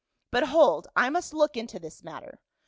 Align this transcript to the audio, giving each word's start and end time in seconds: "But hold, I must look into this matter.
"But 0.31 0.47
hold, 0.47 0.87
I 0.95 1.11
must 1.11 1.31
look 1.31 1.55
into 1.55 1.77
this 1.77 2.03
matter. 2.03 2.39